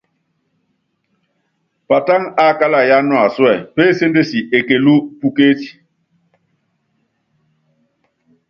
Patáŋa 1.87 2.29
ákála 2.45 2.79
yáá 2.89 3.01
nuasúɛ, 3.07 3.53
péséndesi 3.75 4.39
ekelú 4.57 4.93
pukécí. 5.19 5.71